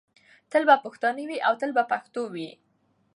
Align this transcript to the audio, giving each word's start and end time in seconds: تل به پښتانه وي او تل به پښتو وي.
تل 0.51 0.63
به 0.69 0.75
پښتانه 0.85 1.21
وي 1.29 1.37
او 1.47 1.53
تل 1.61 1.71
به 1.77 1.83
پښتو 1.91 2.21
وي. 2.33 2.49